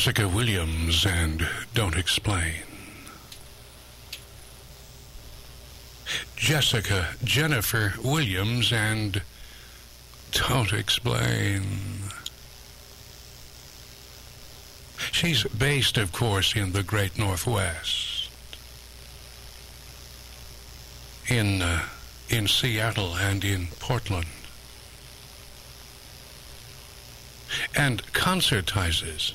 Jessica 0.00 0.26
Williams 0.26 1.04
and 1.04 1.46
Don't 1.74 1.94
Explain. 1.94 2.62
Jessica 6.36 7.08
Jennifer 7.22 7.92
Williams 8.02 8.72
and 8.72 9.20
Don't 10.32 10.72
Explain. 10.72 11.64
She's 15.12 15.44
based, 15.44 15.98
of 15.98 16.12
course, 16.12 16.56
in 16.56 16.72
the 16.72 16.82
great 16.82 17.18
Northwest. 17.18 18.30
In, 21.28 21.60
uh, 21.60 21.82
in 22.30 22.48
Seattle 22.48 23.16
and 23.16 23.44
in 23.44 23.66
Portland. 23.78 24.28
And 27.76 28.02
concertizes 28.14 29.34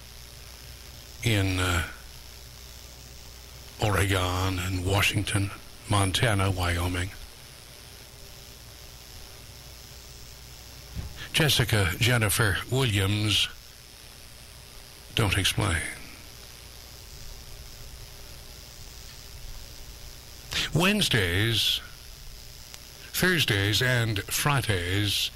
in 1.26 1.60
uh, 1.60 1.84
Oregon 3.84 4.60
and 4.60 4.86
Washington, 4.86 5.50
Montana, 5.90 6.52
Wyoming. 6.52 7.10
Jessica 11.34 11.90
Jennifer 12.00 12.58
Williams, 12.72 13.50
don't 15.16 15.38
explain. 15.38 15.82
Wednesdays, 20.74 21.82
Thursdays, 23.12 23.82
and 23.82 24.20
Fridays, 24.24 25.32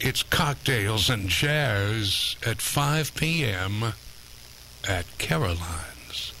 it's 0.00 0.22
cocktails 0.22 1.10
and 1.10 1.28
jazz 1.28 2.36
at 2.46 2.62
5 2.62 3.14
p.m. 3.14 3.92
at 4.88 5.06
Caroline's. 5.18 6.32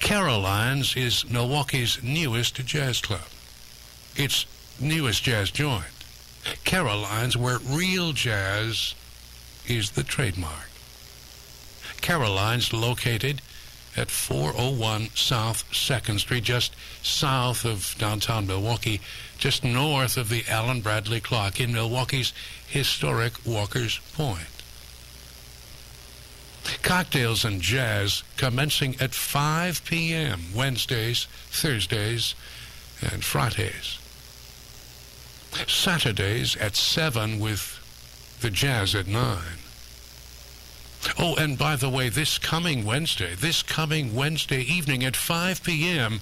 Caroline's 0.00 0.96
is 0.96 1.28
Milwaukee's 1.30 2.02
newest 2.02 2.54
jazz 2.64 3.00
club. 3.00 3.28
Its 4.16 4.46
newest 4.80 5.22
jazz 5.22 5.50
joint. 5.50 5.84
Caroline's, 6.64 7.36
where 7.36 7.58
real 7.58 8.12
jazz 8.12 8.94
is 9.68 9.90
the 9.90 10.02
trademark. 10.02 10.70
Caroline's 12.00 12.72
located 12.72 13.42
at 13.96 14.10
401 14.10 15.10
South 15.14 15.70
2nd 15.70 16.18
Street, 16.18 16.44
just 16.44 16.74
south 17.02 17.64
of 17.64 17.94
downtown 17.98 18.46
Milwaukee, 18.46 19.00
just 19.38 19.62
north 19.62 20.16
of 20.16 20.30
the 20.30 20.44
Allen 20.48 20.80
Bradley 20.80 21.20
Clock 21.20 21.60
in 21.60 21.72
Milwaukee's 21.72 22.32
historic 22.66 23.34
Walker's 23.44 23.98
Point. 24.14 24.51
Cocktails 26.82 27.44
and 27.44 27.60
jazz 27.60 28.22
commencing 28.36 28.96
at 29.00 29.14
5 29.14 29.84
p.m. 29.84 30.40
Wednesdays, 30.54 31.26
Thursdays, 31.50 32.34
and 33.00 33.24
Fridays. 33.24 33.98
Saturdays 35.66 36.56
at 36.56 36.76
7 36.76 37.38
with 37.38 37.78
the 38.40 38.50
jazz 38.50 38.94
at 38.94 39.06
9. 39.06 39.38
Oh, 41.18 41.34
and 41.36 41.58
by 41.58 41.76
the 41.76 41.90
way, 41.90 42.08
this 42.08 42.38
coming 42.38 42.84
Wednesday, 42.84 43.34
this 43.34 43.62
coming 43.62 44.14
Wednesday 44.14 44.60
evening 44.60 45.04
at 45.04 45.16
5 45.16 45.62
p.m., 45.62 46.20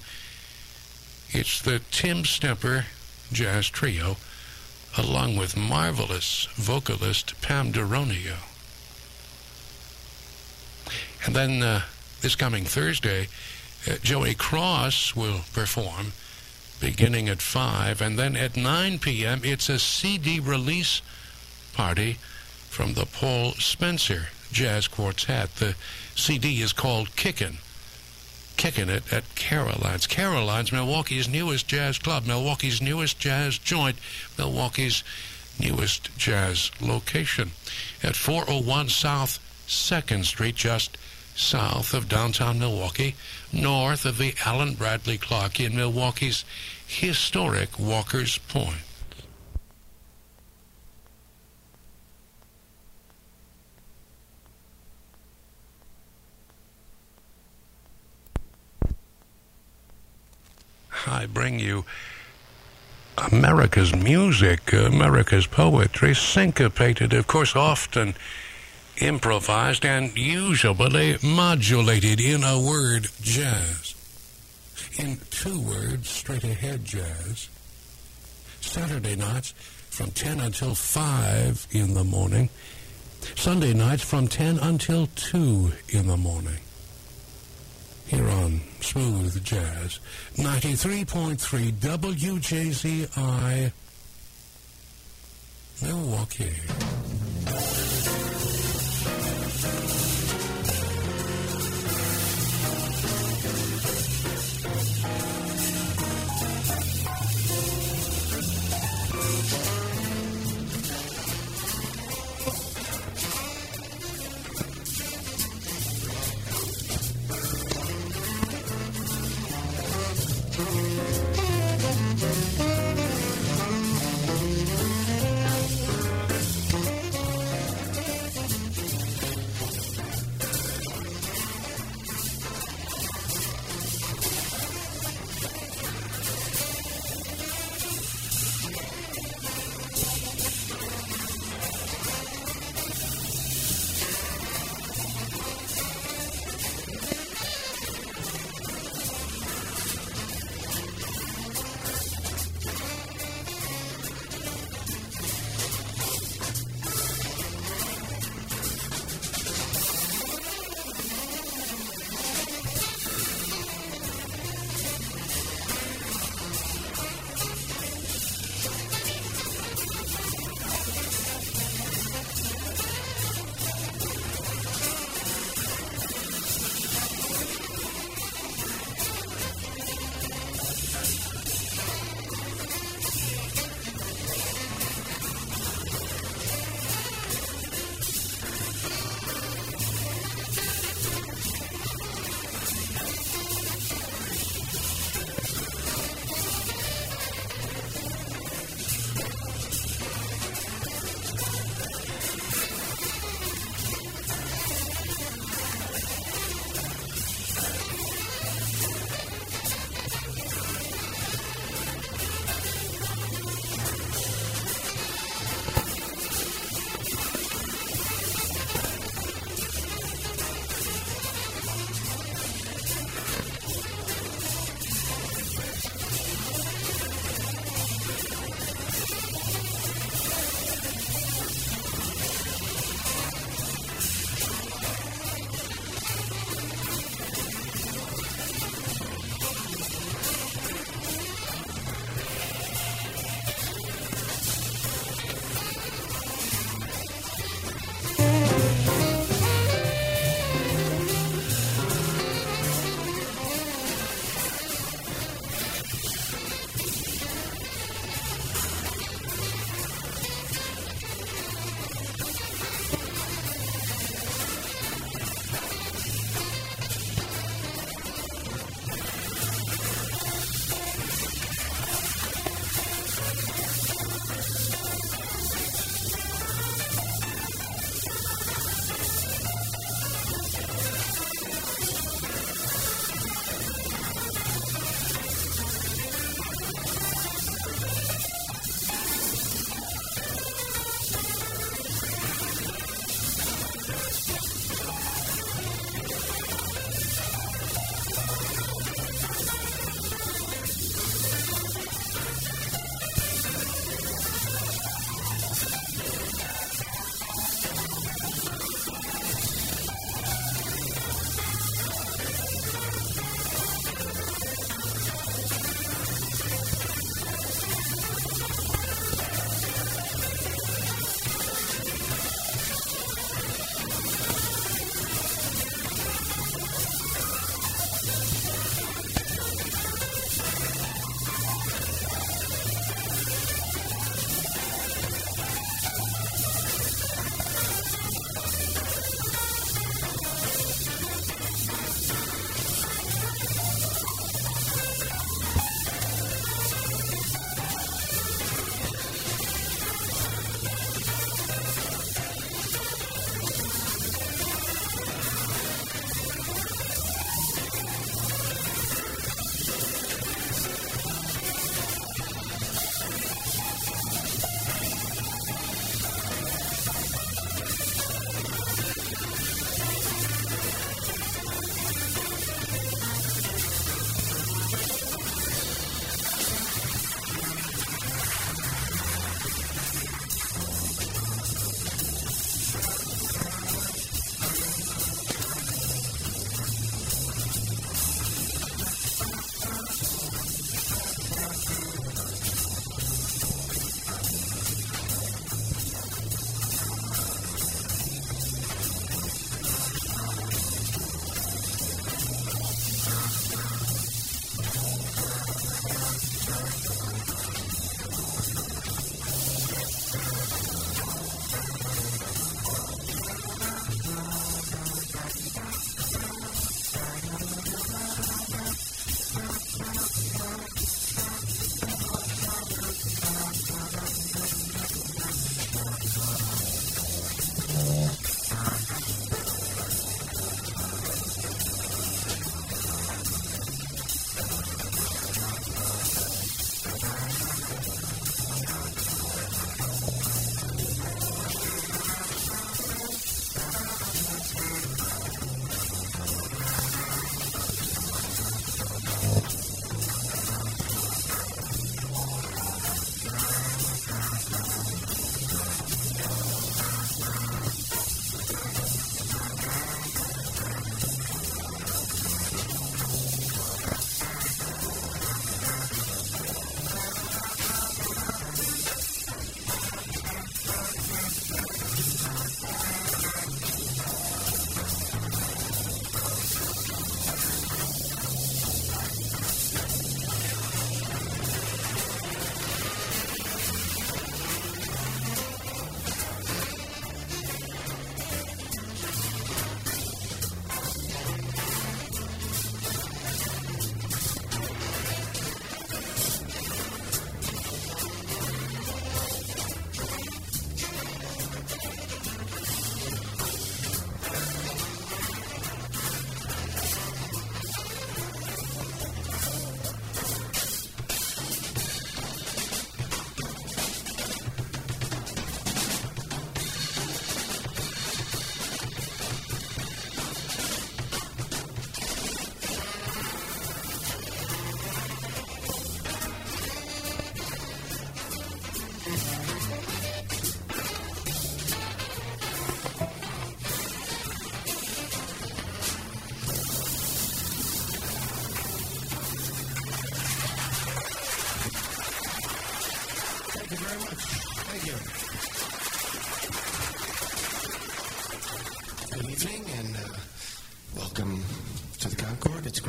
it's 1.29 1.61
the 1.61 1.81
Tim 1.91 2.23
Stemper 2.23 2.85
Jazz 3.31 3.69
Trio, 3.69 4.17
along 4.97 5.37
with 5.37 5.55
marvelous 5.55 6.47
vocalist 6.55 7.39
Pam 7.41 7.71
Deronio. 7.71 8.50
And 11.25 11.35
then 11.35 11.61
uh, 11.61 11.81
this 12.21 12.35
coming 12.35 12.65
Thursday, 12.65 13.27
uh, 13.87 13.95
Joey 14.01 14.33
Cross 14.33 15.15
will 15.15 15.41
perform 15.53 16.13
beginning 16.79 17.29
at 17.29 17.41
5, 17.41 18.01
and 18.01 18.17
then 18.17 18.35
at 18.35 18.57
9 18.57 18.99
p.m., 18.99 19.41
it's 19.43 19.69
a 19.69 19.77
CD 19.77 20.39
release 20.39 21.01
party 21.73 22.17
from 22.69 22.95
the 22.95 23.05
Paul 23.05 23.51
Spencer 23.53 24.29
Jazz 24.51 24.87
Quartet. 24.87 25.55
The 25.57 25.75
CD 26.15 26.61
is 26.61 26.73
called 26.73 27.15
Kickin'. 27.15 27.57
Kicking 28.57 28.89
it 28.89 29.11
at 29.13 29.23
Caroline's. 29.35 30.07
Caroline's, 30.07 30.71
Milwaukee's 30.71 31.29
newest 31.29 31.67
jazz 31.67 31.97
club, 31.97 32.25
Milwaukee's 32.25 32.81
newest 32.81 33.17
jazz 33.19 33.57
joint, 33.57 33.97
Milwaukee's 34.37 35.03
newest 35.59 36.15
jazz 36.17 36.71
location 36.81 37.51
at 38.03 38.15
401 38.15 38.89
South 38.89 39.39
2nd 39.67 40.25
Street, 40.25 40.55
just 40.55 40.97
south 41.35 41.93
of 41.93 42.09
downtown 42.09 42.59
Milwaukee, 42.59 43.15
north 43.51 44.05
of 44.05 44.17
the 44.17 44.35
Allen 44.45 44.73
Bradley 44.73 45.17
Clock 45.17 45.59
in 45.59 45.75
Milwaukee's 45.75 46.45
historic 46.87 47.79
Walker's 47.79 48.37
Point. 48.37 48.77
I 61.07 61.25
bring 61.25 61.59
you 61.59 61.85
America's 63.31 63.95
music, 63.95 64.71
America's 64.73 65.47
poetry, 65.47 66.15
syncopated, 66.15 67.13
of 67.13 67.27
course, 67.27 67.55
often 67.55 68.15
improvised 69.01 69.85
and 69.85 70.15
usually 70.15 71.17
modulated 71.23 72.19
in 72.19 72.43
a 72.43 72.59
word 72.59 73.07
jazz. 73.21 73.95
In 74.97 75.17
two 75.29 75.59
words, 75.61 76.09
straight 76.09 76.43
ahead 76.43 76.85
jazz. 76.85 77.49
Saturday 78.61 79.15
nights 79.15 79.53
from 79.89 80.11
10 80.11 80.39
until 80.39 80.75
5 80.75 81.67
in 81.71 81.93
the 81.93 82.03
morning. 82.03 82.49
Sunday 83.35 83.73
nights 83.73 84.03
from 84.03 84.27
10 84.27 84.59
until 84.59 85.07
2 85.15 85.71
in 85.89 86.07
the 86.07 86.17
morning. 86.17 86.59
Here 88.07 88.27
on 88.27 88.61
Smooth 88.81 89.43
Jazz, 89.43 89.99
93.3 90.35 91.71
WJZI, 91.71 93.71
Milwaukee. 95.81 98.20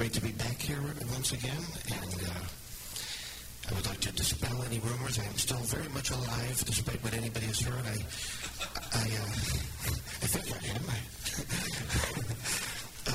Great 0.02 0.14
to 0.14 0.20
be 0.20 0.32
back 0.32 0.58
here 0.58 0.82
once 1.12 1.30
again, 1.30 1.62
and 1.94 2.22
uh, 2.26 2.42
I 3.70 3.72
would 3.72 3.86
like 3.86 4.00
to 4.00 4.10
dispel 4.10 4.60
any 4.64 4.80
rumors. 4.80 5.20
I 5.20 5.22
am 5.22 5.36
still 5.36 5.58
very 5.58 5.88
much 5.90 6.10
alive, 6.10 6.60
despite 6.66 7.00
what 7.04 7.14
anybody 7.14 7.46
has 7.46 7.60
heard. 7.60 7.86
I, 7.86 7.98
I, 8.98 9.06
uh, 9.14 9.22
I 9.22 10.26
think 10.26 10.50
I 10.50 10.58
am. 10.74 10.82
I, 10.90 10.98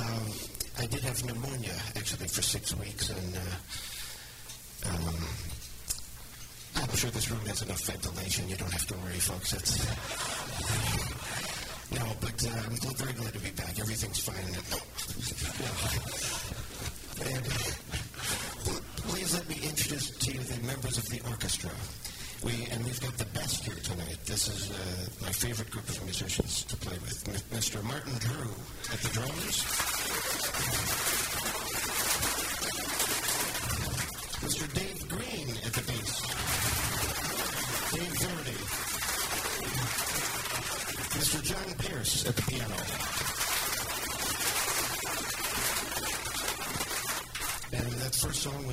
um, 0.00 0.32
I 0.78 0.86
did 0.86 1.04
have 1.04 1.22
pneumonia 1.26 1.76
actually 1.94 2.26
for 2.26 2.40
six 2.40 2.74
weeks, 2.74 3.10
and 3.10 3.36
uh, 3.36 3.40
um, 4.88 5.28
I'm 6.76 6.96
sure 6.96 7.10
this 7.10 7.30
room 7.30 7.44
has 7.52 7.60
enough 7.60 7.84
ventilation. 7.84 8.48
You 8.48 8.56
don't 8.56 8.72
have 8.72 8.86
to 8.86 8.94
worry, 9.04 9.20
folks. 9.20 9.52
It's 9.52 9.76
no, 12.00 12.16
but 12.22 12.46
uh, 12.48 12.62
I'm 12.64 12.76
very 12.96 13.12
glad 13.12 13.34
to 13.34 13.40
be 13.40 13.50
back. 13.50 13.78
Everything's 13.78 14.20
fine. 14.20 14.56
And 17.30 17.44
please 19.04 19.34
let 19.34 19.48
me 19.48 19.56
introduce 19.62 20.10
to 20.10 20.32
you 20.32 20.40
the 20.40 20.66
members 20.66 20.98
of 20.98 21.08
the 21.08 21.20
orchestra. 21.28 21.70
We 22.44 22.66
and 22.70 22.84
we've 22.84 23.00
got 23.00 23.16
the 23.18 23.26
best 23.26 23.64
here 23.64 23.74
tonight. 23.82 24.18
This 24.24 24.48
is 24.48 24.70
uh, 24.70 24.74
my 25.26 25.32
favorite 25.32 25.70
group 25.70 25.88
of 25.88 26.02
musicians 26.04 26.64
to 26.64 26.76
play 26.76 26.96
with. 26.98 27.28
M- 27.28 27.58
Mr. 27.58 27.82
Martin 27.84 28.14
Drew 28.18 28.50
at 28.92 29.00
the 29.00 29.08
drums. 29.10 31.27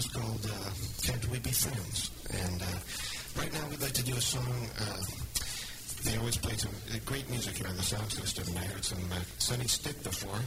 Was 0.05 0.13
called 0.13 0.45
uh, 0.45 0.69
Can't 1.01 1.31
We 1.31 1.39
Be 1.39 1.51
Friends? 1.51 2.11
And 2.29 2.61
uh, 2.61 3.41
right 3.41 3.51
now 3.53 3.67
we'd 3.69 3.81
like 3.81 3.93
to 3.93 4.03
do 4.03 4.13
a 4.13 4.21
song. 4.21 4.69
Uh, 4.79 5.01
they 6.03 6.17
always 6.17 6.37
play 6.37 6.55
some 6.57 6.73
uh, 6.93 6.97
great 7.05 7.27
music 7.29 7.57
here 7.57 7.67
on 7.67 7.75
the 7.75 7.83
sound 7.83 8.11
system, 8.11 8.45
I 8.57 8.65
heard 8.65 8.83
some 8.83 8.99
uh, 9.11 9.19
Sonny 9.39 9.65
Stitt 9.65 10.03
before 10.03 10.39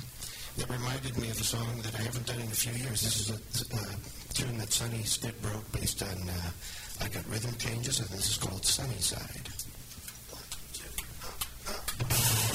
that 0.59 0.71
reminded 0.71 1.19
me 1.19 1.31
of 1.31 1.41
a 1.41 1.45
song 1.45 1.81
that 1.83 1.95
I 1.99 2.03
haven't 2.03 2.27
done 2.27 2.41
in 2.41 2.47
a 2.47 2.51
few 2.51 2.73
years. 2.73 3.03
This 3.03 3.19
is 3.21 3.31
a 3.31 3.75
uh, 3.75 3.95
tune 4.35 4.59
that 4.59 4.73
Sonny 4.73 5.03
Stitt 5.03 5.35
wrote 5.43 5.73
based 5.73 6.03
on 6.03 6.29
uh, 6.29 6.51
I 7.01 7.09
Got 7.09 7.29
Rhythm 7.29 7.55
Changes, 7.59 7.99
and 7.99 8.09
this 8.11 8.31
is 8.31 8.37
called 8.39 8.65
Sunny 8.65 8.99
Side. 8.99 9.49
always 11.99 12.48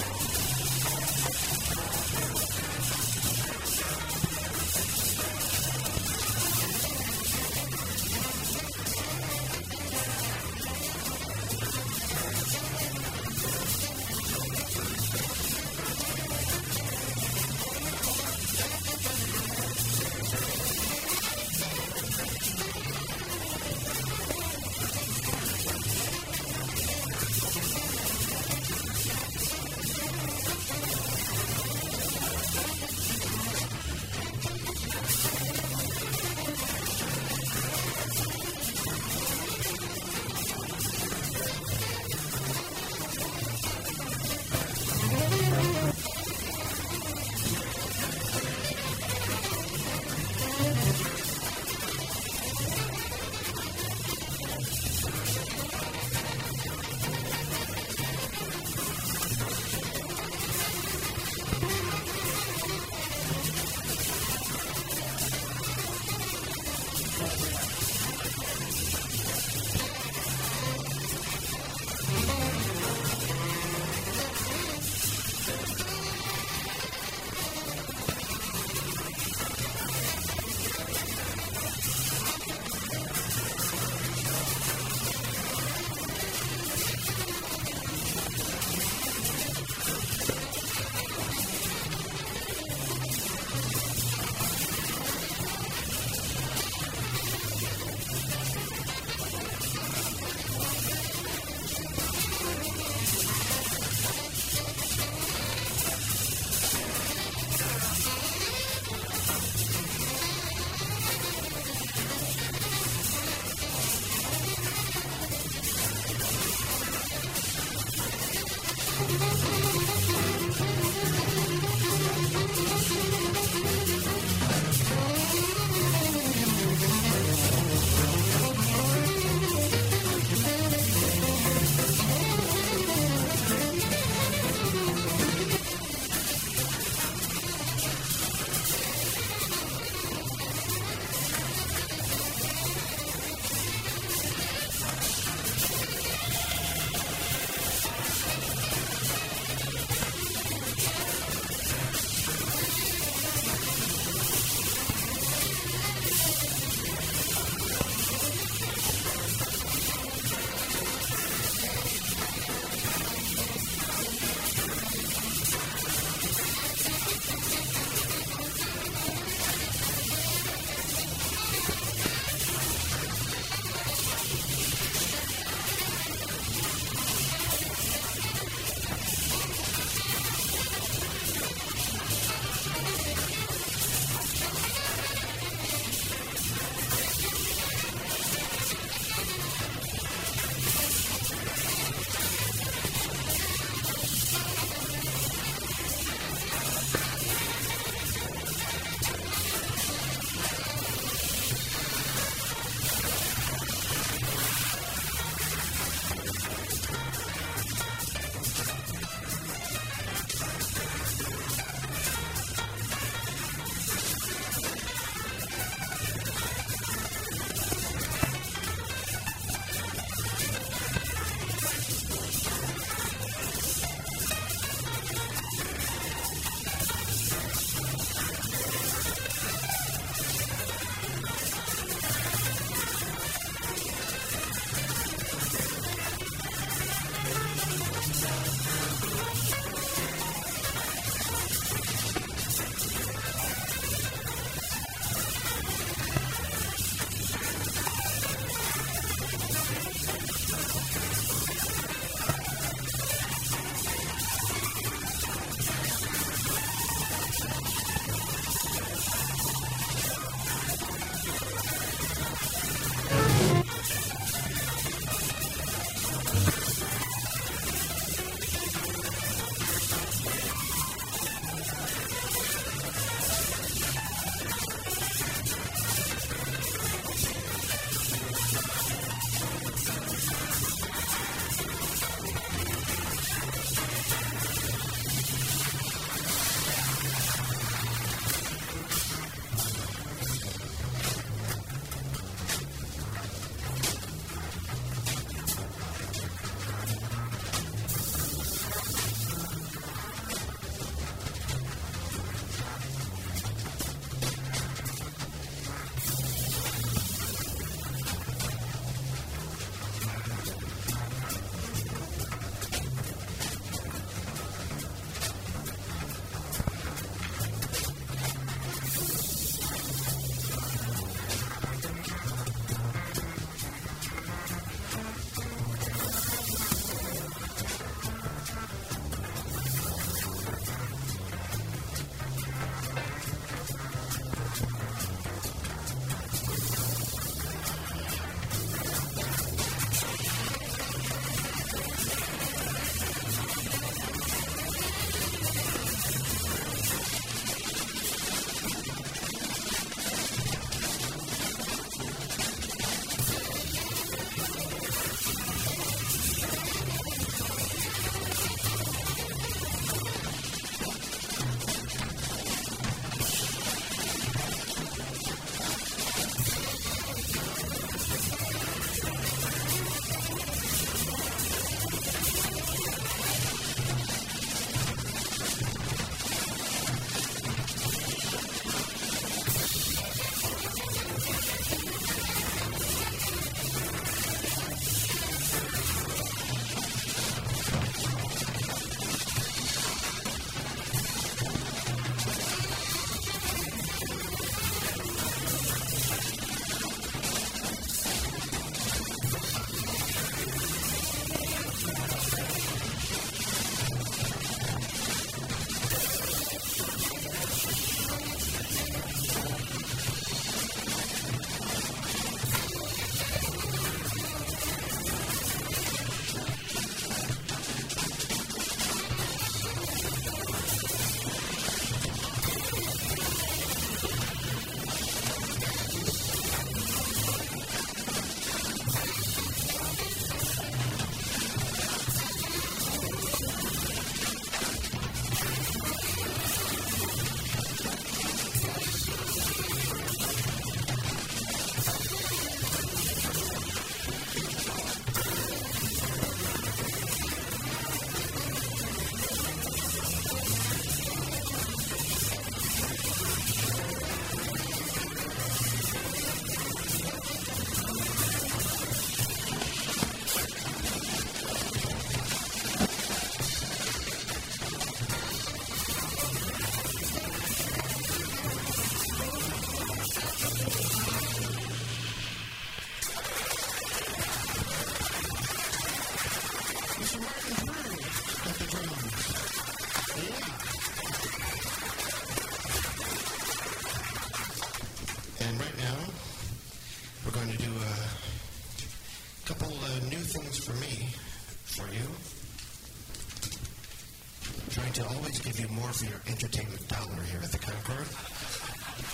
for 495.93 496.05
your 496.05 496.21
entertainment 496.27 496.87
dollar 496.87 497.21
here 497.29 497.39
at 497.43 497.51
the 497.51 497.59
Concord, 497.61 498.09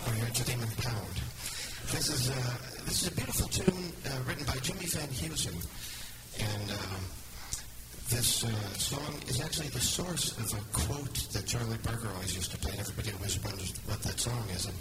or 0.08 0.16
your 0.16 0.28
entertainment 0.28 0.72
pound. 0.78 1.16
This 1.92 2.08
is, 2.08 2.30
uh, 2.30 2.34
this 2.86 3.04
is 3.04 3.08
a 3.10 3.16
beautiful 3.16 3.48
tune 3.50 3.92
uh, 4.08 4.16
written 4.26 4.46
by 4.46 4.56
Jimmy 4.64 4.86
Van 4.86 5.10
Heusen. 5.10 5.60
And 6.40 6.72
um, 6.72 7.04
this 8.08 8.46
uh, 8.46 8.48
song 8.80 9.14
is 9.28 9.42
actually 9.42 9.68
the 9.70 9.82
source 9.82 10.38
of 10.40 10.54
a 10.56 10.64
quote 10.72 11.20
that 11.34 11.46
Charlie 11.46 11.78
Parker 11.84 12.08
always 12.16 12.34
used 12.34 12.52
to 12.52 12.58
play, 12.58 12.72
and 12.72 12.80
everybody 12.80 13.12
always 13.12 13.44
wonders 13.44 13.74
what 13.86 14.02
that 14.04 14.20
song 14.20 14.44
is. 14.56 14.66
And 14.66 14.76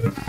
Yeah. 0.00 0.27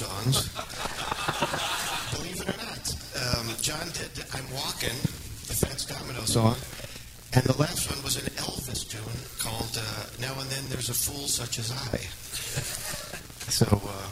Songs. 0.00 0.48
Believe 2.16 2.40
it 2.40 2.48
or 2.48 2.56
not. 2.64 2.84
Um, 3.20 3.46
John 3.60 3.84
did 3.92 4.08
I'm 4.32 4.48
Walking, 4.56 4.96
the 5.44 5.52
Fats 5.52 5.84
Domino 5.84 6.24
song. 6.24 6.56
And 7.36 7.44
the 7.44 7.56
last 7.60 7.84
one 7.92 8.02
was 8.02 8.16
an 8.16 8.24
Elvis 8.40 8.88
tune 8.88 9.20
called 9.38 9.76
uh, 9.76 10.06
Now 10.18 10.32
and 10.40 10.48
Then 10.48 10.64
There's 10.70 10.88
a 10.88 10.94
Fool 10.96 11.28
Such 11.28 11.58
as 11.58 11.70
I. 11.70 12.00
So, 13.50 13.66
uh, 13.66 14.08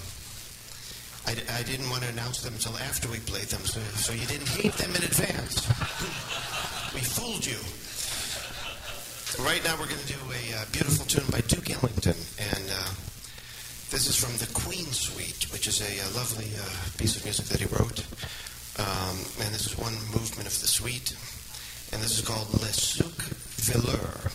I, 1.30 1.61
I 1.61 1.62
didn't 1.62 1.89
want 1.91 2.03
to 2.03 2.09
announce 2.09 2.43
them 2.43 2.55
until 2.55 2.76
after 2.78 3.09
we 3.09 3.20
played 3.20 3.47
them, 3.47 3.62
so, 3.62 3.78
so 3.95 4.12
you 4.12 4.26
didn't 4.26 4.49
hate 4.49 4.72
them 4.74 4.91
in 4.97 5.05
advance. 5.05 5.62
We 6.93 6.99
fooled 7.07 7.47
you. 7.47 7.62
Right 9.47 9.62
now, 9.62 9.78
we're 9.78 9.86
going 9.86 10.03
to 10.03 10.11
do 10.11 10.18
a 10.18 10.59
uh, 10.59 10.64
beautiful 10.72 11.07
tune 11.07 11.30
by 11.30 11.39
Duke 11.47 11.70
Ellington, 11.70 12.18
and 12.51 12.64
uh, 12.66 12.91
this 13.91 14.07
is 14.07 14.16
from 14.16 14.36
the 14.36 14.47
Queen 14.53 14.86
Suite, 14.93 15.51
which 15.53 15.66
is 15.66 15.80
a, 15.80 16.01
uh 16.05 16.11
lovely 16.14 16.51
uh, 16.57 16.68
piece 16.99 17.16
of 17.16 17.24
music 17.24 17.47
that 17.47 17.61
he 17.61 17.66
wrote. 17.66 18.05
Um, 18.78 19.16
and 19.41 19.55
this 19.55 19.66
is 19.66 19.78
one 19.78 19.95
movement 20.12 20.47
of 20.47 20.61
the 20.61 20.68
suite, 20.68 21.16
and 21.93 22.03
this 22.03 22.18
is 22.18 22.24
called 22.24 22.53
Le 22.61 22.72
Suc 22.72 23.16
Velour. 23.64 24.30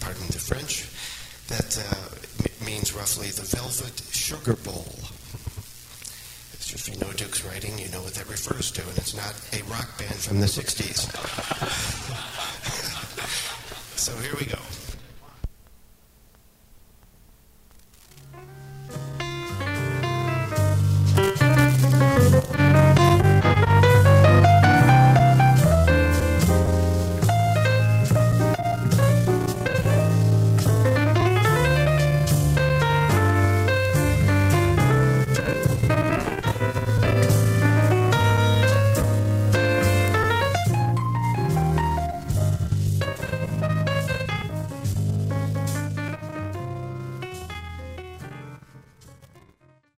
Pardon 0.00 0.26
the 0.28 0.38
French. 0.38 0.86
That 1.48 1.76
uh, 1.76 2.64
means 2.64 2.94
roughly 2.94 3.28
the 3.28 3.42
velvet 3.42 4.00
sugar 4.12 4.54
bowl. 4.54 4.86
So 6.62 6.74
if 6.76 6.88
you 6.88 6.96
know 7.00 7.12
Duke's 7.12 7.44
writing, 7.44 7.76
you 7.78 7.88
know 7.90 8.02
what 8.02 8.14
that 8.14 8.28
refers 8.28 8.70
to, 8.72 8.82
and 8.82 8.96
it's 8.96 9.14
not 9.16 9.34
a 9.52 9.62
rock 9.68 9.98
band 9.98 10.14
from 10.14 10.40
the 10.40 10.46
60s. 10.46 11.10
so 13.96 14.16
here 14.18 14.36
we 14.38 14.46
go. 14.46 14.58